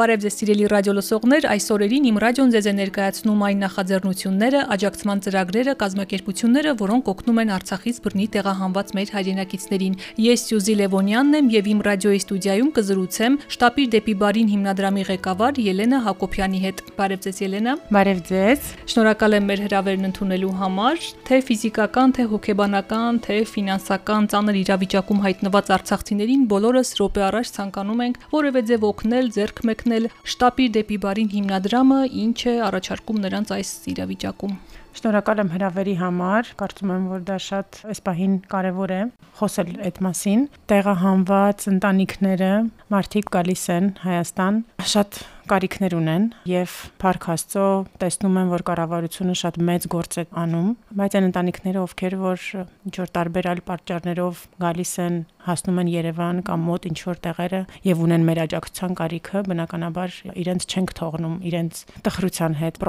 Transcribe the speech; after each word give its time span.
Բարև 0.00 0.22
ձեզ 0.22 0.36
սիրելի 0.40 0.68
ռադիոլսողներ, 0.72 1.46
այս 1.50 1.64
օրերին 1.74 2.04
իմ 2.08 2.18
ռադիոն 2.22 2.52
ձեզ 2.54 2.66
է 2.70 2.72
ներկայացնում 2.78 3.40
այն 3.44 3.58
նախաձեռնությունները, 3.60 4.60
աջակցման 4.72 5.18
ծրագրերը, 5.26 5.74
կազմակերպությունները, 5.82 6.72
որոնք 6.80 7.10
օգնում 7.12 7.40
են 7.42 7.52
Արցախից 7.56 7.98
բռնի 8.06 8.28
տեղահանված 8.36 8.92
մեր 8.96 9.12
հայրենակիցներին։ 9.16 9.98
Ես 10.24 10.44
Սյուզի 10.48 10.76
Լևոնյանն 10.80 11.36
եմ 11.36 11.50
եւ 11.52 11.68
իմ 11.68 11.82
ռադիոյի 11.84 12.20
ստուդիայում 12.24 12.70
կզրուցեմ 12.80 13.36
շտապիր 13.60 13.90
դեպի 14.00 14.14
բարին 14.24 14.48
հիմնադրամի 14.56 15.04
ղեկավար 15.10 15.60
Ելենա 15.68 16.00
Հակոբյանի 16.08 16.60
հետ։ 16.64 16.82
Բարև 16.96 17.20
ձեզ 17.28 17.42
Ելենա։ 17.44 17.76
Բարև 17.92 18.24
ձեզ։ 18.30 18.72
Շնորհակալ 18.94 19.36
եմ 19.36 19.46
մեր 19.50 19.64
հրավերն 19.68 20.08
ընդունելու 20.08 20.54
համար, 20.64 21.04
թե 21.28 21.40
ֆիզիկական, 21.50 22.16
թե 22.16 22.28
հոգեբանական, 22.30 23.20
թե 23.26 23.36
ֆինանսական 23.50 24.30
ծանր 24.32 24.60
իրավիճակում 24.64 25.22
հայտնված 25.28 25.72
արցախցիներին 25.76 26.48
բոլորս 26.50 26.94
րոպե 27.00 27.24
առաջ 27.30 27.52
ցանկանում 27.60 28.04
ենք 28.06 28.20
որևէ 28.30 28.64
ձև 28.70 28.86
օգնել, 28.90 29.30
ձեռք 29.36 29.64
մեկնել 29.70 29.89
շտապի 30.32 30.66
դեպի 30.76 30.98
բարին 31.04 31.30
հիմնադրամը, 31.34 32.00
ինչ 32.24 32.38
է 32.50 32.54
առաջարկում 32.66 33.18
նրանց 33.24 33.52
այս 33.56 33.70
իրավիճակում։ 33.94 34.54
Շնորհակալ 34.90 35.40
եմ 35.40 35.50
հրավերի 35.54 35.94
համար։ 36.00 36.48
Կարծում 36.60 36.92
եմ, 36.94 37.04
որ 37.10 37.20
դա 37.28 37.36
շատ 37.46 37.78
այս 37.94 38.00
պահին 38.06 38.32
կարևոր 38.50 38.94
է 38.96 39.02
խոսել 39.40 39.70
այդ 39.86 40.00
մասին։ 40.06 40.40
Տեղահանված 40.72 41.66
ընտանիքները, 41.70 42.50
մարդիկ 42.94 43.30
գալիս 43.36 43.64
են 43.76 43.92
Հայաստան, 44.02 44.58
շատ 44.94 45.20
կարիքներ 45.50 45.96
ունեն 45.98 46.26
եւ 46.50 46.76
Փարք 47.02 47.26
Աստծո 47.34 47.66
տեսնում 48.02 48.38
են, 48.40 48.52
որ 48.54 48.64
կառավարությունը 48.70 49.36
շատ 49.40 49.60
մեծ 49.70 49.88
գործ 49.94 50.18
է 50.20 50.24
անում, 50.44 50.70
բայց 51.00 51.16
այն 51.20 51.28
ընտանիքները, 51.30 51.84
ովքեր 51.86 52.16
որ 52.20 52.46
ինչ 52.60 52.94
որ 53.00 53.12
տարբեր 53.20 53.50
այլ 53.50 53.62
պատճառներով 53.70 54.44
գալիս 54.64 54.94
են, 55.04 55.20
հասնում 55.40 55.80
են 55.80 55.90
Երևան 55.90 56.42
կամ 56.46 56.64
մոտ 56.70 56.88
ինչ 56.90 56.98
որ 57.10 57.20
տեղերը 57.24 57.60
եւ 57.86 58.02
ունեն 58.04 58.26
մեր 58.28 58.40
աջակցության 58.44 58.96
կարիքը, 59.00 59.42
բնականաբար 59.50 60.16
իրենց 60.40 60.66
չենք 60.70 60.92
թողնում 61.00 61.36
իրենց 61.50 61.84
տխրության 62.04 62.58
հետ, 62.60 62.80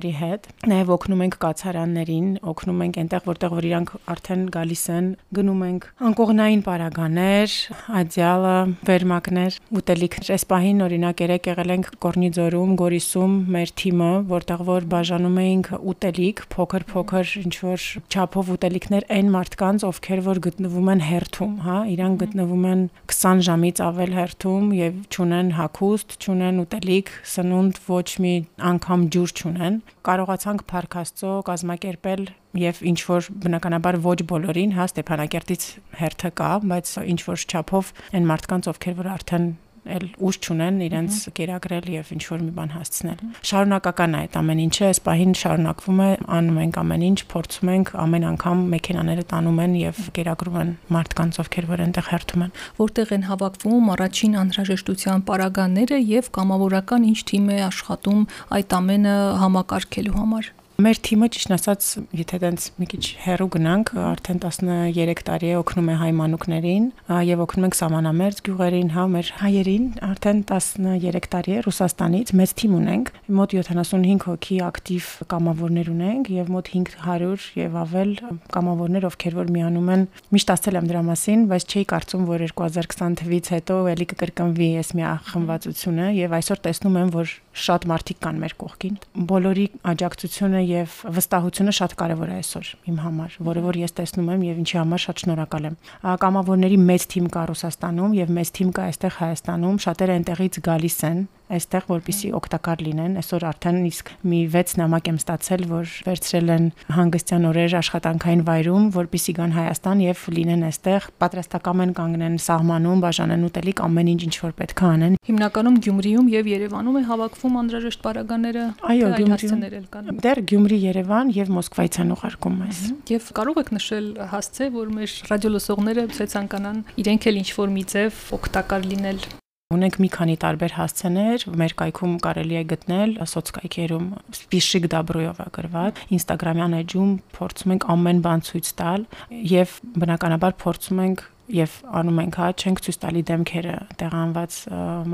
խնդիրների 0.00 0.10
հետ։ 0.16 0.46
Նաեւ 0.70 0.90
օգնում 0.94 1.22
ենք 1.24 1.36
կացարաններին, 1.42 2.28
օգնում 2.50 2.82
ենք 2.84 2.98
այնտեղ, 3.00 3.22
որտեղ 3.30 3.54
որ 3.56 3.66
իրանք 3.70 3.92
արդեն 4.14 4.42
գալիս 4.54 4.84
են, 4.94 5.08
գնում 5.38 5.62
ենք 5.66 5.86
անկողնային 6.10 6.62
պարագաներ, 6.66 7.56
աջալը, 8.00 8.56
վերմակներ, 8.90 9.58
ուտելիք։ 9.80 10.18
Այս 10.30 10.46
պահին 10.50 10.84
օրինակ 10.86 11.22
երեք 11.24 11.50
եղել 11.50 11.74
ենք 11.76 11.90
Կորնիձորում, 12.10 12.70
Գորիսում 12.74 13.34
մեր 13.54 13.70
թիմը, 13.78 14.06
որտեղ 14.30 14.62
որ 14.66 14.86
բաժանում 14.90 15.36
էինք 15.42 15.68
ուտելիք, 15.92 16.40
փոքր-փոքր 16.54 17.34
ինչ 17.40 17.52
որ 17.62 17.84
չափով 18.10 18.50
ուտելիքներ 18.54 19.06
այն 19.14 19.30
մարդկանց, 19.34 19.84
ովքեր 19.90 20.22
որ 20.26 20.40
գտնվում 20.46 20.90
են 20.90 21.04
հերթում, 21.06 21.54
հա, 21.68 21.76
իրանք 21.94 22.18
գտնվում 22.24 22.66
են 22.72 22.82
20 23.14 23.44
ժամից 23.46 23.82
ավել 23.86 24.16
հերթում 24.18 24.74
եւ 24.80 24.98
ճունեն 25.14 25.54
հակուստ, 25.60 26.18
ճունեն 26.26 26.60
ուտելիք, 26.66 27.14
սնունդ 27.30 27.80
ոչ 27.86 28.08
մի 28.26 28.34
անգամ 28.74 29.08
ջուր 29.14 29.34
ճունեն։ 29.38 29.80
Կարողացանք 30.10 30.66
Փարքաստո 30.74 31.32
կազմակերպել 31.46 32.26
եւ 32.58 32.82
ինչ 32.90 33.00
որ 33.06 33.30
բնականաբար 33.46 34.02
ոչ 34.10 34.18
բոլորին, 34.34 34.74
հա 34.74 34.90
Ստեփանակերտից 34.90 35.66
հերթը 36.00 36.30
կա, 36.40 36.52
բայց 36.66 36.94
ինչ 37.14 37.20
որ 37.30 37.44
չափով 37.46 37.92
այն 38.10 38.30
մարդկանց, 38.34 38.70
ովքեր 38.74 38.96
որ 38.98 39.10
արդեն 39.14 39.46
էլ 39.88 40.04
ուժ 40.20 40.36
չունեն 40.44 40.80
իրենց 40.86 41.18
կերակրել 41.38 41.86
եւ 41.94 42.10
ինչ 42.16 42.22
որ 42.30 42.42
մի 42.44 42.52
բան 42.58 42.72
հասցնել։ 42.74 43.22
Շարունակական 43.50 44.14
է 44.14 44.20
այդ 44.20 44.36
ամեն 44.40 44.60
ինչը, 44.66 44.84
այս 44.90 45.00
պահին 45.06 45.34
շարունակվում 45.40 46.00
է, 46.04 46.10
անում 46.36 46.60
ենք 46.60 46.78
ամեն 46.80 47.04
ինչ, 47.08 47.18
փորձում 47.32 47.72
ենք 47.74 47.92
ամեն 48.04 48.26
անգամ 48.30 48.62
մեքենաները 48.74 49.24
տանում 49.32 49.60
են 49.64 49.74
եւ 49.80 50.00
կերակրում 50.20 50.60
են 50.60 50.72
մարդկանց, 51.00 51.40
ովքեր 51.40 51.68
որ 51.70 51.84
այնտեղ 51.86 52.10
հերթում 52.10 52.44
են։ 52.44 52.54
Որտեղ 52.80 53.14
են 53.16 53.26
հավաքվում 53.30 53.90
առաջին 53.96 54.38
անհրաժեշտության 54.44 55.26
պարագաները 55.30 56.00
եւ 56.10 56.32
կամավորական 56.36 57.10
ինչ 57.10 57.20
թիմ 57.30 57.50
է 57.50 57.60
աշխատում 57.70 58.24
այդ 58.60 58.80
ամենը 58.80 59.18
համակարգելու 59.40 60.18
համար։ 60.20 60.54
Մեր 60.80 60.98
թիմը 61.04 61.26
ճիշտ 61.34 61.50
ասած, 61.52 61.86
եթե 62.16 62.38
տենց 62.40 62.66
մի 62.80 62.86
քիչ 62.88 63.00
հեռու 63.20 63.46
գնանք, 63.52 63.90
արդեն 64.00 64.38
13 64.40 65.22
տարի 65.28 65.48
է 65.50 65.56
օգնում 65.60 65.88
է 65.92 65.96
հայ 66.00 66.08
մանուկներին 66.20 66.86
եւ 67.28 67.42
օգնում 67.44 67.66
ենք 67.68 67.76
սամանամերձ 67.76 68.40
գյուղերին, 68.46 68.92
հա, 68.94 69.04
մեր 69.12 69.32
հայերին 69.40 69.84
արդեն 70.08 70.40
13 70.48 71.28
տարի 71.34 71.56
է 71.58 71.64
Ռուսաստանից 71.66 72.32
մեծ 72.40 72.54
թիմ 72.62 72.78
ունենք։ 72.80 73.12
Մոտ 73.40 73.56
75 73.60 74.24
հոգի 74.30 74.56
ակտիվ 74.70 75.10
կամավորներ 75.34 75.90
ունենք 75.92 76.32
եւ 76.38 76.52
մոտ 76.54 76.72
500 76.80 77.44
եւ 77.60 77.76
ավել 77.84 78.14
կամավորներ, 78.56 79.08
ովքեր 79.10 79.38
որ 79.40 79.52
միանում 79.60 79.92
են։ 80.00 80.08
Միշտ 80.32 80.54
ասել 80.56 80.80
եմ 80.80 80.90
դրա 80.90 81.04
մասին, 81.10 81.44
բայց 81.50 81.68
չէի 81.76 81.84
կարծում, 81.92 82.24
որ 82.30 82.46
2020 82.56 83.20
թվից 83.20 83.52
հետո 83.58 83.78
էլի 83.90 84.08
կկրկնվի 84.14 84.70
այս 84.80 84.94
մի 84.96 85.06
խմվածությունը 85.28 86.10
եւ 86.20 86.36
այսօր 86.40 86.64
տեսնում 86.70 86.98
եմ, 87.00 87.14
որ 87.20 87.36
շատ 87.50 87.86
մարդիկ 87.90 88.18
կան 88.22 88.36
մեր 88.40 88.54
կողքին։ 88.60 88.98
Բոլորի 89.30 89.64
աջակցությունը 89.90 90.60
եւ 90.70 90.94
վստահությունը 91.16 91.74
շատ 91.80 91.96
կարեւոր 91.98 92.30
է 92.30 92.36
այսօր 92.40 92.70
իմ 92.90 93.00
համար, 93.04 93.36
որը 93.50 93.64
որ 93.66 93.78
ես 93.80 93.96
տեսնում 93.98 94.30
եմ 94.36 94.44
եւ 94.46 94.62
ինչի 94.62 94.78
համար 94.80 95.04
շատ 95.06 95.24
շնորհակալ 95.24 95.68
եմ։ 95.70 95.76
Կամավորների 96.24 96.78
մեծ 96.90 97.08
թիմ 97.10 97.28
կա 97.34 97.44
Ռուսաստանում 97.50 98.16
եւ 98.20 98.32
մեծ 98.38 98.54
թիմ 98.60 98.70
կա 98.78 98.86
այստեղ 98.90 99.18
Հայաստանում, 99.20 99.82
շատերը 99.86 100.16
այնտեղից 100.20 100.60
գալիս 100.70 100.98
են 101.10 101.26
այստեղ 101.56 101.86
որպիսի 101.90 102.28
օգտակար 102.38 102.82
լինեն։ 102.86 103.16
Այսօր 103.20 103.44
արդեն 103.50 103.78
իսկ 103.90 104.10
մի 104.30 104.40
6 104.54 104.74
նամակ 104.80 105.10
եմ 105.10 105.18
ստացել, 105.20 105.64
որ 105.70 105.94
վերցրել 106.06 106.52
են 106.54 106.66
հանգստյան 106.96 107.46
օրեր 107.50 107.74
աշխատանքային 107.80 108.44
վայրում, 108.50 108.84
որպիսի 108.96 109.34
գան 109.40 109.54
Հայաստան 109.56 110.02
եւ 110.04 110.24
լինեն 110.36 110.64
այստեղ, 110.70 111.08
պատրաստական 111.20 111.82
են 111.84 111.94
կանգնեն 112.00 112.36
սահմանում, 112.44 113.02
բաժանեն 113.04 113.46
ուտելիք, 113.50 113.82
ամեն 113.90 114.10
ինչ 114.10 114.22
ինչ 114.30 114.36
որ 114.40 114.54
պետք 114.60 114.80
է 114.80 114.88
անեն։ 114.90 115.18
Հիմնականում 115.30 115.76
Գյումրիում 115.90 116.30
եւ 116.30 116.50
Երևանում 116.50 116.98
է 117.00 117.02
հավաքվում 117.10 117.58
անհրաժեշտ 117.60 118.02
պարագաները, 118.06 118.64
այո, 118.90 119.10
Գյումրիում։ 119.20 120.20
Դեռ 120.20 120.42
Գյումրի, 120.50 120.78
Երևան 120.90 121.34
եւ 121.40 121.52
Մոսկվայից 121.60 122.00
են 122.00 122.14
ուղարկում 122.16 122.58
այս։ 122.70 122.80
Եվ 123.10 123.30
կարող 123.40 123.60
եք 123.60 123.70
նշել 123.76 124.08
հասցե, 124.30 124.70
որ 124.76 124.94
մեր 125.00 125.14
ռադիոլսողները 125.30 126.08
ցեցանկանան 126.20 126.82
իրենք 127.04 127.30
էլ 127.30 127.40
ինչ 127.40 127.50
որ 127.60 127.76
մի 127.76 127.84
ձև 127.94 128.24
օգտակար 128.40 128.90
լինել 128.90 129.22
Ունենք 129.70 129.96
մի 130.02 130.08
քանի 130.10 130.34
տարբեր 130.42 130.72
հասցեներ, 130.74 131.42
մեր 131.60 131.72
կայքում 131.78 132.14
կարելի 132.24 132.56
է 132.58 132.62
գտնել 132.72 133.10
սոցկայքերում 133.30 134.06
Spishik 134.34 134.88
Dabroyova 134.90 135.44
գրված, 135.54 136.00
Instagram-յան 136.16 136.72
էջում 136.80 137.12
փորձում 137.36 137.74
ենք 137.76 137.86
ամեն 137.94 138.22
բան 138.24 138.42
ցույց 138.48 138.70
տալ 138.80 139.04
եւ 139.52 139.76
բնականաբար 140.02 140.56
փորձում 140.64 141.02
ենք 141.04 141.22
եւ 141.54 141.76
անում 142.00 142.18
ենք 142.24 142.38
հա 142.40 142.48
չենք 142.58 142.82
ցույց 142.86 142.98
տալի 143.04 143.22
դեմքերը 143.30 143.76
տեղանված 144.02 144.58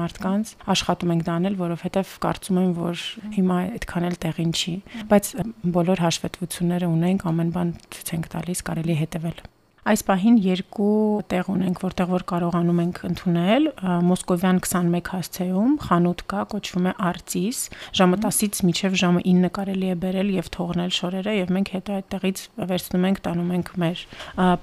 մարդկանց 0.00 0.54
աշխատում 0.76 1.12
ենք 1.16 1.26
դա 1.28 1.36
անել 1.36 1.58
որովհետեւ 1.60 2.14
կարծում 2.24 2.60
եմ 2.62 2.72
որ 2.80 3.04
հիմա 3.36 3.58
այդքան 3.76 4.08
էլ 4.08 4.18
տեղին 4.24 4.56
չի 4.56 4.74
բայց 5.12 5.30
բոլոր 5.76 6.04
հաշվետվությունները 6.06 6.90
ունենք 6.96 7.28
ամեն 7.32 7.52
բան 7.56 7.76
ցույց 7.96 8.16
ենք 8.16 8.32
տալիս 8.36 8.64
կարելի 8.70 8.98
հետեւել 9.04 9.44
Այս 9.86 10.02
պահին 10.02 10.36
երկու 10.42 10.94
տեղ 11.30 11.48
ունենք, 11.52 11.80
որտեղ 11.84 12.08
որ 12.10 12.22
կարողանում 12.26 12.78
ենք 12.82 12.96
ընդունել 13.06 13.68
Մոսկովյան 14.06 14.56
21 14.64 15.10
հասցեում 15.12 15.76
խանութ 15.84 16.24
կա, 16.32 16.40
կոչվում 16.50 16.88
է 16.90 16.94
Artis, 17.06 17.60
ժամը 17.94 18.18
10-ից 18.24 18.62
մինչև 18.66 18.96
ժամը 19.02 19.22
9 19.30 19.50
կարելի 19.60 19.92
է 19.94 19.98
բերել 20.02 20.32
եւ 20.34 20.50
թողնել 20.56 20.90
շորերը 20.96 21.34
եւ 21.36 21.52
մենք 21.54 21.70
հետո 21.76 21.94
այդտեղից 22.00 22.42
վերցնում 22.72 23.06
ենք, 23.06 23.20
տանում 23.26 23.52
ենք 23.56 23.70
մեր 23.86 24.02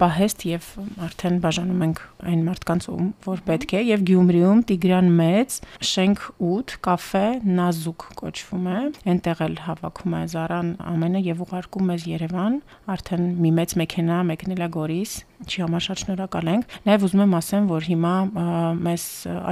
պահեստ 0.04 0.46
եւ 0.52 0.68
արդեն 1.08 1.40
բաժանում 1.48 1.86
ենք 1.88 2.04
այն 2.24 2.44
մարդկանց 2.50 2.90
որ 3.24 3.44
պետք 3.48 3.74
է 3.80 3.82
եւ 3.94 4.04
Գյումրիում 4.12 4.62
Տիգրան 4.74 5.10
մեծ 5.24 5.58
շենք 5.94 6.24
8 6.52 6.76
կաֆե 6.88 7.24
Նազուկ 7.64 8.06
կոչվում 8.20 8.70
է 8.74 8.78
այնտեղ 9.14 9.44
էլ 9.48 9.58
հավաքում 9.68 10.16
է 10.20 10.22
Զարան 10.34 10.72
ամենը 10.94 11.24
եւ 11.28 11.44
ուղարկում 11.48 11.90
մեզ 11.94 12.08
Երևան 12.14 12.60
արդեն 12.96 13.28
մի 13.44 13.54
մեծ 13.60 13.76
մեքենա 13.84 14.22
մեկնել 14.34 14.64
է 14.64 14.70
Գորիս 14.74 15.13
Peace. 15.14 15.33
Ինչի 15.44 15.64
համար 15.64 15.84
շատ 15.88 16.02
շնորհակալ 16.04 16.52
ենք։ 16.54 16.76
Նաև 16.88 17.06
ուզում 17.08 17.24
եմ 17.24 17.36
ասեմ, 17.40 17.68
որ 17.74 17.88
հիմա 17.90 18.14
մեզ 18.84 19.04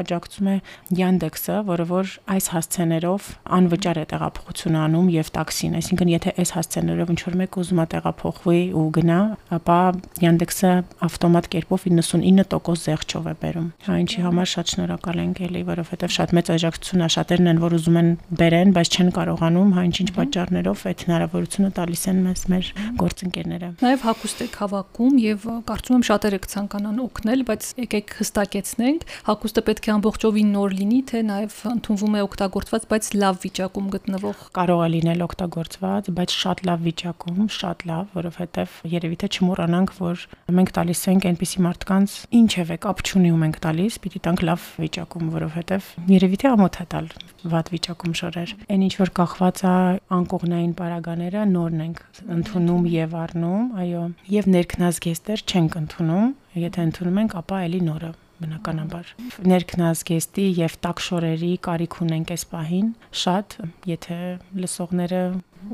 աջակցում 0.02 0.50
է 0.52 0.56
Yandex-ը, 1.02 1.58
որը 1.68 1.86
որ 1.92 2.14
այս 2.32 2.46
հասցեներով 2.56 3.30
անվճար 3.62 4.00
է 4.02 4.06
տեղափոխություն 4.12 4.78
անում 4.82 5.10
եւ 5.12 5.32
տաքսին, 5.36 5.76
այսինքն 5.82 6.12
եթե 6.12 6.34
այս 6.42 6.54
հասցեներով 6.58 7.12
ինչ 7.12 7.22
որ 7.28 7.38
մեկ 7.42 7.58
ուզում 7.62 7.82
է 7.82 7.86
տեղափոխվի 7.92 8.62
ու 8.82 8.86
գնա, 8.98 9.20
ապա 9.62 9.80
Yandex-ը 10.22 10.72
ավտոմատ 11.08 11.50
կերպով 11.52 11.88
99% 11.92 12.82
զեղչով 12.82 13.28
է 13.32 13.36
բերում։ 13.42 13.68
Հա 13.86 13.98
ինչի 14.02 14.24
համար 14.26 14.50
շատ 14.52 14.72
շնորհակալ 14.72 15.22
ենք 15.22 15.42
էլի, 15.48 15.62
որովհետեւ 15.72 16.14
շատ 16.16 16.34
մեծ 16.38 16.52
աջակցություն 16.56 17.02
է, 17.02 17.10
շատերն 17.16 17.52
են, 17.52 17.62
որ 17.62 17.76
ուզում 17.78 18.00
են 18.02 18.10
բերեն, 18.42 18.74
բայց 18.78 18.92
չեն 18.92 19.12
կարողանում, 19.18 19.72
հա 19.76 19.84
ինչ-ինչ 19.92 20.10
պատճառներով 20.18 20.84
այդ 20.92 21.06
հնարավորությունը 21.08 21.72
տալիս 21.78 22.04
են 22.12 22.22
մեզ 22.26 22.44
մեր 22.52 22.72
գործընկերները։ 23.02 23.70
Նաև 23.82 24.06
հակուստ 24.08 24.44
եք 24.46 24.58
հավաքում 24.62 25.20
եւ 25.22 25.48
կարծում 25.82 25.98
եմ 25.98 26.04
շատերը 26.06 26.38
կցանկանան 26.44 26.98
օգնել, 27.02 27.40
բայց 27.48 27.68
եկեք 27.82 28.12
հստակեցնենք, 28.20 29.06
հակոստը 29.26 29.62
պետք 29.66 29.88
է 29.88 29.92
ամբողջովին 29.96 30.52
նոր 30.54 30.76
լինի, 30.78 31.00
թե 31.10 31.22
նաև 31.26 31.56
ընդունվում 31.72 32.18
է 32.18 32.22
օգտագործված, 32.28 32.86
բայց 32.92 33.10
լավ 33.18 33.40
վիճակում 33.42 33.88
գտնվող։ 33.96 34.44
Կարող 34.62 34.82
է 34.86 34.90
լինել 34.94 35.26
օգտագործված, 35.26 36.12
բայց 36.22 36.36
շատ 36.38 36.62
լավ 36.70 36.86
վիճակում, 36.86 37.42
շատ 37.58 37.86
լավ, 37.90 38.14
որովհետև 38.22 38.78
երևի 38.94 39.18
թե 39.26 39.32
չմոռանանք, 39.42 39.96
որ 40.06 40.26
մենք 40.62 40.74
տալիս 40.78 41.02
ենք 41.10 41.28
այնպիսի 41.32 41.66
մարդկանց, 41.66 42.18
ինչև 42.42 42.72
է 42.72 42.78
կապ 42.86 43.02
չունի 43.02 43.32
ու 43.32 43.42
մենք 43.42 43.58
տալիս, 43.66 44.00
պիտի 44.06 44.22
տանք 44.30 44.46
լավ 44.52 44.70
վիճակում, 44.86 45.34
որովհետև 45.42 45.90
երևի 46.12 46.42
թե 46.46 46.52
ամոթ 46.52 46.78
է 46.78 46.86
տալ 46.92 47.10
վատ 47.42 47.70
վիճակում 47.74 48.14
շորեր։ 48.22 48.52
Այն 48.70 48.82
ինչ 48.86 48.94
որ 49.02 49.12
կախված 49.18 49.62
է 49.66 49.74
անկողնային 50.14 50.74
պարագաները 50.78 51.46
նորն 51.52 51.82
ենք 51.88 52.02
ընդունում 52.38 52.84
եւ 52.92 53.16
առնում, 53.22 53.64
այո, 53.82 54.04
եւ 54.36 54.50
ներքնազգեստեր 54.56 55.44
չենք 55.50 55.71
ընդունում, 55.82 56.28
եթե 56.62 56.86
ընդունում 56.90 57.22
ենք, 57.22 57.38
ապա 57.42 57.62
էլի 57.68 57.82
նորը 57.88 58.12
բնականաբար 58.42 59.10
ներքնազգեստի 59.52 60.46
եւ 60.58 60.76
տակշորերի 60.86 61.52
կարիք 61.68 61.98
ունենք 62.06 62.34
այս 62.36 62.46
պահին 62.52 62.88
շատ 63.22 63.56
եթե 63.92 64.18
լսողները 64.64 65.22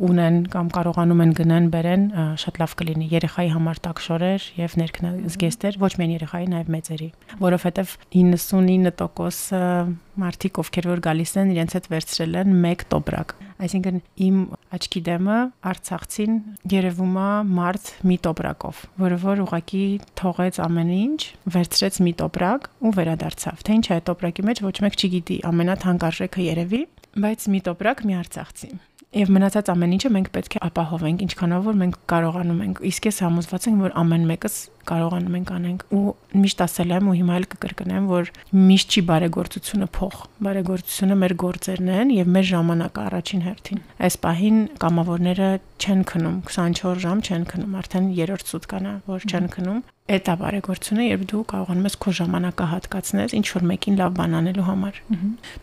ունեն 0.08 0.38
կամ 0.54 0.70
կարողանում 0.76 1.24
են 1.24 1.32
գնան 1.38 1.70
բերեն 1.74 2.04
շատ 2.42 2.60
լավ 2.62 2.76
կլինի 2.82 3.08
երեխայի 3.14 3.52
համար 3.56 3.82
տակշորեր 3.88 4.48
եւ 4.58 4.76
ներքնազգեստեր 4.82 5.80
ոչ 5.82 5.92
միայն 6.02 6.14
երեխայի 6.18 6.50
նաեւ 6.54 6.72
մեծերի 6.76 7.10
որովհետեւ 7.44 7.96
99% 8.18 9.96
մարդիկ 10.18 10.60
ովքեր 10.64 10.88
որ 10.90 11.02
գալիս 11.06 11.34
են 11.38 11.52
իրենց 11.54 11.76
հետ 11.78 11.90
վերցրել 11.94 12.38
են 12.42 12.54
1 12.68 12.86
տոբրակ 12.94 13.34
այսինքն 13.68 14.00
իմ 14.28 14.40
աչքի 14.78 15.02
դեմը 15.08 15.38
արցախցին 15.72 16.38
երևում 16.74 17.16
է 17.22 17.30
մարդ 17.58 17.92
մի 18.10 18.18
տոբրակով 18.28 18.82
որը 19.04 19.20
որ 19.24 19.44
ուղակի 19.46 19.86
թողեց 20.22 20.60
ամեն 20.68 20.92
ինչ 20.98 21.22
վերցրեց 21.58 22.02
մի 22.08 22.14
տոբրակ 22.22 22.70
ու 22.82 22.94
վերադարձավ 22.98 23.66
թե 23.68 23.78
ինչ 23.78 23.88
է 23.98 24.00
տոբրակի 24.10 24.48
մեջ 24.50 24.64
ոչ 24.68 24.76
մեկ 24.88 24.98
չգիտի 24.98 25.40
ամենաթանկարժեքը 25.54 26.48
երևի 26.48 26.84
բայց 27.18 27.50
մի 27.54 27.64
տոբրակ 27.70 28.06
մի 28.08 28.18
արցախցի 28.22 28.72
Եվ 29.16 29.30
մնացած 29.32 29.70
ամեն 29.72 29.94
ինչը 29.96 30.10
մենք 30.12 30.30
պետք 30.36 30.56
է 30.58 30.60
ապահովենք, 30.68 31.22
ինչքանով 31.24 31.68
որ 31.68 31.76
մենք 31.80 32.00
կարողանում 32.12 32.58
ենք։ 32.66 32.80
Իսկ 32.90 33.06
ես 33.08 33.20
համոզված 33.24 33.68
եմ, 33.70 33.78
որ 33.86 33.94
ամեն 34.02 34.26
մեկս 34.28 34.58
կարողանում 34.88 35.38
ենք 35.38 35.54
անենք 35.56 35.86
ու 35.96 36.02
միշտ 36.44 36.64
ասել 36.66 36.92
եմ 36.98 37.08
ու 37.08 37.16
հիմա 37.18 37.38
էլ 37.38 37.48
կկրկնեմ, 37.54 38.10
որ 38.12 38.32
միշտ 38.68 38.98
չի 38.98 39.04
բարեգործությունը 39.08 39.88
փող։ 39.96 40.18
Բարեգործությունը 40.48 41.18
մեր 41.24 41.36
գործերն 41.44 41.92
են 41.98 42.12
եւ 42.18 42.32
մեր 42.36 42.48
ժամանակը 42.52 43.04
առաջին 43.08 43.44
հերթին։ 43.48 43.82
Այս 44.08 44.20
պահին 44.28 44.60
կամավորները 44.84 45.50
չեն 45.78 46.04
քնում, 46.12 46.38
24 46.52 47.02
ժամ 47.08 47.24
չեն 47.28 47.48
քնում, 47.52 47.78
արդեն 47.80 48.12
երրորդ 48.18 48.52
սուտկանա, 48.52 48.94
որ 49.08 49.28
չեն 49.28 49.50
քնում 49.56 49.82
է 50.08 50.20
բարեգործությունը, 50.28 51.08
երբ 51.08 51.24
դու 51.28 51.42
կարողանում 51.52 51.88
ես 51.88 51.96
քո 52.04 52.12
ժամանակը 52.18 52.68
հատկացնել 52.72 53.34
ինչ 53.38 53.48
որ 53.58 53.66
մեկին 53.72 53.98
լավ 54.00 54.14
բան 54.18 54.38
անելու 54.40 54.68
համար։ 54.68 55.02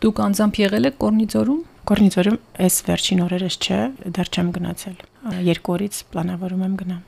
Դուք 0.05 0.21
անձամբ 0.25 0.59
եղել 0.61 0.89
եք 0.91 0.99
Կորնիձորում 1.01 1.63
Կորնիձորում 1.85 2.37
այս 2.65 2.75
վերջին 2.87 3.19
օրերս 3.21 3.55
չէ, 3.61 3.75
դեռ 4.15 4.29
չեմ 4.33 4.47
գնացել։ 4.55 4.95
Երկու 5.45 5.73
օրից 5.75 5.99
պլանավորում 6.15 6.63
եմ 6.65 6.73
գնամ։ 6.79 7.03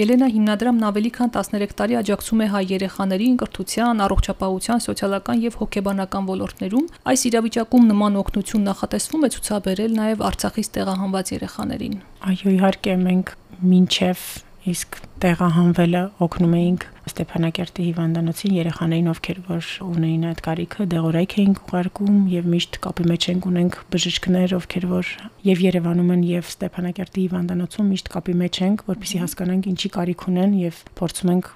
Ելենա 0.00 0.28
հիմնադրամն 0.32 0.86
ավելի 0.88 1.10
քան 1.18 1.32
13 1.34 1.74
տարի 1.76 1.98
աջակցում 2.00 2.40
է 2.40 2.46
հայ 2.54 2.62
երեխաներին 2.70 3.36
կրթության, 3.42 4.02
առողջապահության, 4.06 4.82
սոցիալական 4.86 5.42
եւ 5.44 5.58
հոգեբանական 5.60 6.28
ոլորտներում։ 6.30 6.86
Այս 7.12 7.24
իրավիճակում 7.28 7.88
նման 7.92 8.20
օգնություն 8.24 8.68
նախատեսվում 8.70 9.26
է 9.28 9.30
ցուցաբերել 9.36 9.98
նաեւ 10.00 10.24
Արցախից 10.30 10.70
տեղահանված 10.80 11.34
երեխաներին։ 11.36 11.98
Այո, 12.30 12.54
իհարկե 12.56 12.96
մենք 13.04 13.34
մինչև 13.74 14.24
իսկ 14.68 14.96
տեղահանվելը 15.24 16.00
օգնում 16.24 16.54
էինք 16.58 16.84
Ստեփանակերտի 17.10 17.84
հիվանդանոցին 17.86 18.56
երեխաներին, 18.56 19.08
ովքեր 19.10 19.38
որ 19.46 19.68
ունեին 19.86 20.26
այդ 20.30 20.42
կարիքը, 20.46 20.86
դեղորայք 20.94 21.36
էինք 21.40 21.62
ուղարկում 21.64 22.18
եւ 22.34 22.50
միշտ 22.54 22.78
կապի 22.84 23.06
մեջ 23.10 23.28
ենք 23.30 23.48
ունենք 23.50 23.78
բժիշկներ, 23.94 24.54
ովքեր 24.60 24.86
որ 24.90 25.14
եւ 25.48 25.64
Երևանում 25.70 26.12
են 26.16 26.26
եւ 26.30 26.52
Ստեփանակերտի 26.54 27.24
հիվանդանոցում 27.24 27.90
միշտ 27.94 28.12
կապի 28.16 28.36
մեջ 28.40 28.60
ենք, 28.68 28.84
որպեսզի 28.90 29.22
հասկանանք 29.24 29.70
ինչի 29.70 29.90
կարիք 29.96 30.28
ունեն 30.30 30.54
եւ 30.60 30.84
փորձում 31.00 31.34
ենք 31.34 31.50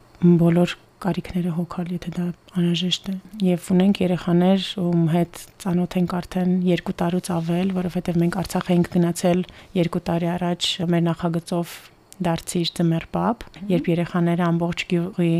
բոլոր 0.44 0.76
կարիքները 1.04 1.50
հոգալ, 1.58 1.88
եթե 1.92 2.10
դա 2.16 2.26
անհրաժեշտ 2.54 3.08
է։ 3.10 3.14
Եվ 3.44 3.66
ունենք 3.74 3.98
երեխաներ, 4.04 4.68
ում 4.80 5.02
հետ 5.12 5.40
ծանոթ 5.64 5.96
ենք 6.00 6.14
արդեն 6.20 6.54
2 6.64 6.94
տարուց 7.02 7.30
ավել, 7.34 7.72
որովհետև 7.76 8.20
մենք 8.22 8.38
Արցախ 8.40 8.70
ենք 8.74 8.88
գնացել 8.94 9.42
2 9.80 10.02
տարի 10.08 10.30
առաջ 10.34 10.70
մեր 10.94 11.04
նախագծով 11.10 11.74
դարձիր 12.22 12.70
ծմեր 12.78 13.06
պապ, 13.14 13.44
երբ 13.70 13.88
երեխաները 13.90 14.44
ամբողջ 14.46 14.84
գյուղի, 14.92 15.32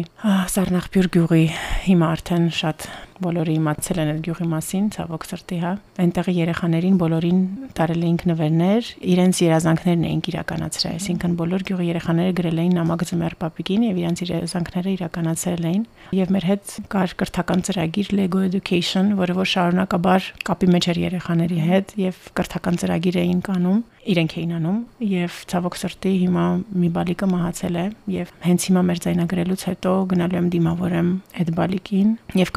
Սառնախբյուր 0.55 1.09
գյուղի 1.15 1.45
հիմա 1.87 2.09
արդեն 2.17 2.49
շատ 2.59 2.89
բոլորը 3.23 3.53
իմացել 3.55 4.01
են 4.03 4.11
այդ 4.15 4.21
գյուղի 4.27 4.47
մասին, 4.51 4.87
ցավոք 4.95 5.27
սրտի, 5.29 5.59
հա։ 5.65 5.73
Այնտեղի 6.05 6.35
երեխաներին 6.35 6.97
բոլորին 7.03 7.41
տարել 7.79 8.03
էինք 8.09 8.25
նվերներ, 8.31 8.91
իրենց 9.15 9.41
երազանքներն 9.45 10.05
էինք 10.11 10.31
իրականացրել, 10.35 10.97
այսինքն 10.99 11.37
բոլոր 11.39 11.65
գյուղի 11.69 11.89
երեխաները 11.95 12.35
գրել 12.41 12.61
էին 12.65 12.77
նամակ 12.81 13.05
ծմեր 13.11 13.37
պապիկին 13.45 13.87
եւ 13.87 14.01
իրենց 14.03 14.25
երազանքները 14.25 14.95
իրականացրել 14.95 15.65
էին։ 15.71 15.83
Եվ 16.19 16.35
մեր 16.35 16.49
հետ 16.51 16.77
կար 16.95 17.17
կրթական 17.23 17.65
ծրագիր 17.69 18.13
Lego 18.19 18.45
Education, 18.51 19.15
որը 19.21 19.39
որ 19.39 19.51
շարունակաբար 19.55 20.31
կապի 20.51 20.71
մեջ 20.75 20.91
էր 20.95 21.03
երեխաների 21.05 21.61
հետ 21.71 21.99
եւ 22.05 22.23
կրթական 22.35 22.81
ծրագիր 22.83 23.21
էին 23.25 23.43
կանում 23.45 23.83
իրենք 24.05 24.35
էին 24.37 24.53
անում 24.59 24.81
եւ 25.09 25.37
ցավոք 25.49 25.77
սրտի 25.81 26.13
հիմա 26.25 26.45
մի 26.83 26.89
բալիկը 26.97 27.29
մահացել 27.31 27.79
է 27.81 27.85
եւ 28.15 28.33
հենց 28.45 28.67
հիմա 28.69 28.83
մեր 28.89 29.01
ձայնագրելուց 29.05 29.65
հետո 29.71 29.93
գնալու 30.13 30.39
եմ 30.41 30.51
դիմավորեմ 30.55 31.09
այդ 31.41 31.53
բալիկին 31.59 32.11
եւ 32.41 32.53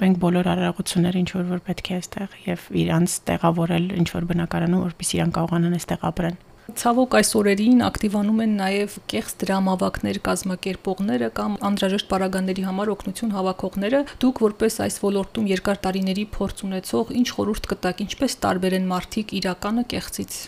կազմակերպենք 0.00 0.20
բոլոր 0.20 0.46
արարողությունները 0.48 1.18
ինչ 1.20 1.30
որ 1.36 1.44
որ 1.50 1.60
պետք 1.66 1.88
է 1.90 1.96
այստեղ 2.00 2.36
եւ 2.46 2.60
իրանց 2.80 3.16
տեղավորել 3.28 3.86
ինչ 4.00 4.08
որ 4.16 4.24
բնակարանում 4.30 4.84
որպեսզի 4.86 5.16
իրան 5.20 5.34
կարողանան 5.36 5.76
այստեղ 5.76 6.06
ապրեն 6.08 6.38
Ցավոք 6.70 7.14
այս 7.18 7.30
օրերին 7.40 7.80
ակտիվանում 7.82 8.40
են 8.44 8.52
նաև 8.60 8.94
կեղծ 9.10 9.32
դրամավակներ 9.42 10.18
կազմակերպողները 10.28 11.28
կամ 11.36 11.56
անդրաժեշտ 11.66 12.08
պարագաների 12.12 12.64
համար 12.68 12.92
օգնություն 12.94 13.34
հավաքողները։ 13.34 14.00
Դուք 14.22 14.42
որպես 14.46 14.78
այս 14.86 14.96
ոլորտում 15.02 15.50
երկար 15.50 15.80
տարիների 15.84 16.24
փորձ 16.30 16.62
ունեցող 16.70 17.10
ինչ 17.20 17.28
խորհուրդ 17.34 17.68
կտաք, 17.74 18.04
ինչպես 18.06 18.38
տարբերեն 18.46 18.86
մարդիկ 18.94 19.34
իրականը 19.40 19.84
կեղծից 19.90 20.38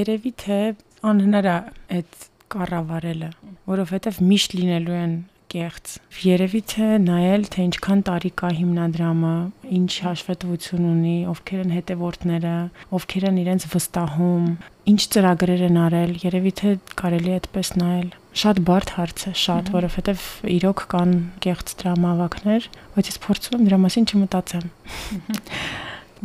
երևի 0.00 0.32
թե 0.40 0.60
անհնար 1.10 1.50
է 1.50 1.56
այդ 2.00 2.24
կառավարելը, 2.50 3.28
որովհետև 3.70 4.24
միշտ 4.30 4.56
լինելու 4.60 4.96
են 5.00 5.14
կեղծ։ 5.50 5.92
Երևի 6.22 6.60
թե 6.70 6.88
նայել 7.02 7.44
թե 7.50 7.64
ինչքան 7.66 8.02
տարի 8.06 8.30
կա 8.40 8.50
հիմնադրամը, 8.58 9.32
ինչ 9.78 9.90
հաշվետվություն 10.04 10.86
ունի, 10.90 11.14
ովքեր 11.32 11.62
են 11.64 11.74
հետևորդները, 11.74 12.54
ովքեր 12.98 13.26
են 13.30 13.40
իրենց 13.42 13.66
վստահում, 13.74 14.46
ինչ 14.94 15.00
ծրագրեր 15.14 15.64
են 15.70 15.78
արել, 15.84 16.12
երևի 16.24 16.52
թե 16.60 16.74
կարելի 17.02 17.30
է 17.30 17.38
այդպես 17.40 17.72
նայել։ 17.80 18.10
Շատ 18.40 18.60
բարդ 18.70 18.92
հարց 18.94 19.24
է, 19.26 19.32
շատ, 19.42 19.70
որովհետև 19.74 20.26
իրոք 20.54 20.84
կան 20.94 21.14
կեղծ 21.46 21.72
դրամավակներ, 21.82 22.68
բայց 22.94 23.10
ես 23.10 23.22
փորձում 23.26 23.56
եմ 23.58 23.70
դրա 23.70 23.80
մասին 23.86 24.10
չմտածեմ։ 24.10 24.68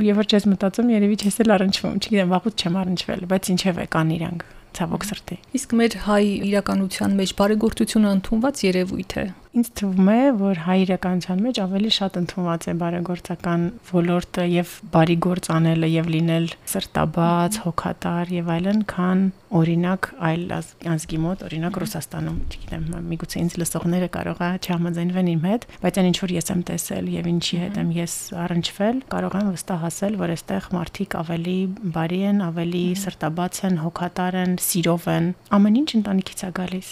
Եվ 0.06 0.20
որ 0.20 0.28
չես 0.28 0.46
մտածում, 0.52 0.92
երևի 0.92 1.18
չես 1.24 1.40
էլ 1.46 1.56
առնչվում, 1.56 1.96
չգիտեմ, 2.04 2.36
վաղուց 2.36 2.66
չեմ 2.66 2.78
առնչվել, 2.84 3.26
բայց 3.32 3.52
ինչև 3.56 3.82
է 3.86 3.88
կան 3.96 4.14
իրանք 4.20 4.55
ցավոք 4.76 5.08
սրտի։ 5.10 5.40
Իսկ 5.60 5.76
մեր 5.80 5.98
հայ 6.06 6.24
իրականության 6.52 7.18
մեջ 7.22 7.34
բարեգործությունը 7.40 8.14
ընդունված 8.20 8.64
երևույթ 8.66 9.18
է։ 9.24 9.26
Ինձ 9.56 9.70
թվում 9.80 10.10
է, 10.12 10.22
որ 10.36 10.58
հայ 10.66 10.76
իրականության 10.84 11.42
մեջ 11.46 11.60
ավելի 11.64 11.92
շատ 11.96 12.18
ընդունված 12.20 12.66
է 12.68 12.74
բարեգործական 12.82 13.62
ոլորտը 13.88 14.48
եւ 14.52 14.74
բարի 14.92 15.16
գործ 15.26 15.48
անելը 15.56 15.90
եւ 15.94 16.10
լինել 16.12 16.48
սրտաբաց, 16.74 17.60
հոգատար 17.64 18.34
եւ 18.36 18.52
այլն, 18.56 18.82
քան 18.92 19.22
օրինակ 19.56 20.10
այլ 20.28 20.44
ազգի 20.92 21.20
մոտ, 21.24 21.44
օրինակ 21.48 21.80
Ռուսաստանում, 21.86 22.40
չգիտեմ, 22.52 22.86
միգուցե 23.16 23.40
ինձ 23.46 23.56
լսողները 23.62 24.10
կարող 24.16 24.42
է 24.44 24.50
չհամաձայնվեն 24.66 25.30
իմ 25.32 25.46
հետ, 25.46 25.68
բայց 25.86 26.00
այն 26.02 26.10
ինչ 26.12 26.18
որ 26.26 26.34
ես 26.36 26.52
եմ 26.52 26.64
տեսել 26.68 27.08
եւ 27.16 27.30
ինչի 27.32 27.60
հետ 27.64 27.80
եմ 27.80 27.94
ես 27.96 28.16
առնչվել, 28.44 29.00
կարող 29.16 29.38
եմ 29.40 29.50
վստահ 29.56 29.86
ասել, 29.88 30.20
որ 30.20 30.36
այստեղ 30.36 30.70
մարդիկ 30.76 31.18
ավելի 31.22 31.58
բարի 31.96 32.22
են, 32.36 32.44
ավելի 32.50 32.84
սրտաբաց 33.06 33.62
են, 33.70 33.80
հոգատար 33.86 34.40
են, 34.44 34.58
սիրով 34.66 35.10
են։ 35.16 35.32
Ամեն 35.56 35.80
ինչ 35.86 35.90
ընտանիքից 36.02 36.44
է 36.46 36.52
գալիս։ 36.60 36.92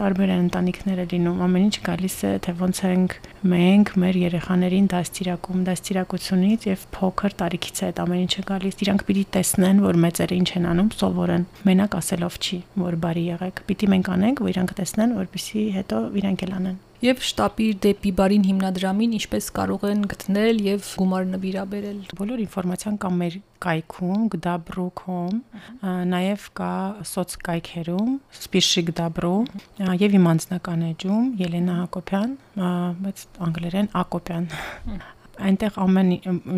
Տարբեր 0.00 0.30
են 0.34 0.40
ընտանիքները 0.50 1.04
լինում, 1.10 1.40
ամեն 1.46 1.69
ինչ 1.70 1.78
գալիս 1.86 2.16
է, 2.26 2.30
թե 2.42 2.52
ոնց 2.58 2.78
ենք 2.88 3.12
մենք 3.50 3.92
մեր 4.02 4.16
երեխաներին 4.20 4.88
դաստիարակում, 4.90 5.60
դաստիարակությունից 5.68 6.66
եւ 6.66 6.84
փոքր 6.96 7.36
տարիքից 7.42 7.80
է 7.80 7.86
այդ 7.90 8.02
ամեն 8.04 8.24
ինչը 8.26 8.44
գալիս։ 8.50 8.82
Իրանք 8.86 9.06
պիտի 9.06 9.24
տեսնեն, 9.38 9.82
որ 9.86 10.02
մեծերը 10.04 10.38
ինչ 10.40 10.50
են 10.58 10.68
անում, 10.74 10.92
սովորեն 10.98 11.48
մենակ 11.70 11.98
ասելով 12.02 12.42
չի, 12.42 12.62
որ 12.90 13.00
բարի 13.06 13.26
եղեք։ 13.30 13.64
Պիտի 13.70 13.90
մենք 13.94 14.14
անենք, 14.18 14.46
որ 14.50 14.54
իրանք 14.56 14.78
տեսնեն, 14.82 15.18
որպեսզի 15.22 15.66
հետո 15.78 16.06
իրանք 16.20 16.48
էլ 16.50 16.56
անեն։ 16.60 16.78
Եվ 17.00 17.22
շտապիր 17.24 17.76
դեպի 17.80 18.10
բարին 18.12 18.42
հիմնադրամին 18.44 19.12
ինչպես 19.16 19.46
կարող 19.56 19.84
են 19.88 20.00
գտնել 20.10 20.58
եւ 20.66 20.88
գումար 21.00 21.28
նվիրաբերել։ 21.30 22.00
Բոլոր 22.18 22.40
ինֆորմացիան 22.44 22.96
կա 23.00 23.10
մեր 23.16 23.36
կայքում 23.64 24.26
gdabru.com, 24.34 25.38
նաև 26.10 26.44
կա 26.60 26.72
սոցկայքերում 27.08 28.10
Spishik 28.36 28.92
Dabru 28.98 29.32
եւ 29.80 30.18
իմ 30.18 30.28
անձնական 30.34 30.82
էջում 30.90 31.30
Ելենա 31.40 31.76
Հակոբյան, 31.78 32.34
բայց 33.06 33.22
անգլերեն 33.48 33.88
Ակոբյան։ 34.02 34.50
Այնտեղ 35.40 35.78
ամեն 35.86 36.10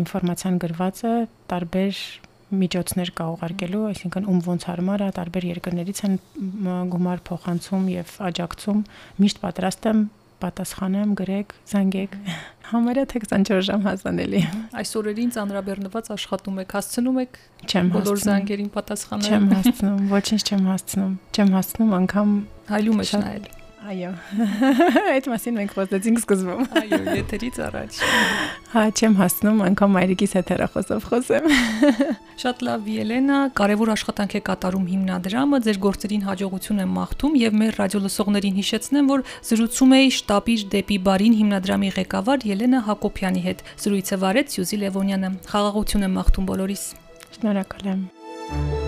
ինֆորմացիան 0.03 0.57
գրված 0.65 0.99
է 1.07 1.13
տարբեր 1.53 2.01
միջոցներ 2.53 3.11
կա 3.17 3.29
ուղարկելու, 3.33 3.85
այսինքն 3.93 4.27
ում 4.29 4.41
ոնց 4.45 4.65
հարմար 4.69 5.03
է, 5.05 5.07
տարբեր 5.17 5.47
երկրներից 5.53 6.01
են 6.03 6.17
գումար 6.91 7.23
փոխանցում 7.29 7.87
եւ 7.93 8.11
աջակցում։ 8.27 8.83
Միշտ 9.23 9.41
պատրաստ 9.47 9.89
եմ 9.93 10.03
պատասխանեմ, 10.41 11.13
գրեք, 11.19 11.55
զանգեք։ 11.71 12.17
Համարյա 12.73 13.05
թե 13.13 13.21
24 13.23 13.65
ժամ 13.69 13.83
հասանելի։ 13.87 14.43
Այս 14.81 14.93
օրերին 14.99 15.33
ծանրաբեռնված 15.37 16.11
աշխատում 16.17 16.61
եք, 16.63 16.77
հասցնում 16.79 17.19
եք 17.23 17.41
չեմ 17.69 17.91
բոլոր 17.97 18.23
զանգերին 18.27 18.71
պատասխանել։ 18.77 19.33
Չեմ 19.33 19.49
հասցնում, 19.53 19.99
ոչինչ 20.13 20.41
չեմ 20.47 20.71
հասցնում։ 20.73 21.11
Չեմ 21.33 21.53
հասցնում 21.59 21.99
անգամ 21.99 22.39
հայլում 22.73 23.03
եք 23.03 23.13
նայել։ 23.23 23.62
Այո։ 23.83 24.09
Այդ 25.13 25.25
մասին 25.27 25.55
մենք 25.59 25.73
խոսեցինք 25.75 26.19
սկզբում։ 26.21 26.67
Այո, 26.79 26.99
եթերից 27.17 27.57
առաջ։ 27.65 27.97
Հա, 28.73 28.83
չեմ 28.95 29.17
հասնում 29.19 29.59
անգամ 29.65 29.91
մայրիկիս 29.97 30.35
հետ 30.37 30.51
հեռախոսով 30.53 31.07
խոսեմ։ 31.09 31.49
Շատ 32.43 32.63
լավ, 32.67 32.87
Ելենա, 32.93 33.39
կարևոր 33.59 33.91
աշխատանք 33.95 34.37
է 34.39 34.41
կատարում 34.47 34.85
հիմնադրամը, 34.93 35.59
ձեր 35.67 35.81
գործերին 35.83 36.23
հաջողություն 36.29 36.81
եմ 36.83 36.95
մաղթում 36.99 37.35
եւ 37.43 37.59
մեր 37.59 37.77
ռադիոլսողներին 37.83 38.57
հիշեցնեմ, 38.63 39.11
որ 39.11 39.25
զրուցում 39.51 39.97
էի 39.99 40.13
շտաբիր 40.19 40.65
դեպի 40.77 40.99
բարին 41.09 41.37
հիմնադրամի 41.43 41.91
ղեկավար 41.99 42.47
Ելենա 42.53 42.81
Հակոբյանի 42.87 43.45
հետ։ 43.49 43.67
Զրույցը 43.83 44.21
վարեց 44.23 44.57
Սյուզի 44.57 44.81
Լևոնյանը։ 44.87 45.35
Խաղաղություն 45.51 46.07
եմ 46.07 46.17
մաղթում 46.21 46.49
բոլորիս։ 46.53 46.87
Շնորհակալ 47.37 47.93
եմ։ 47.93 48.82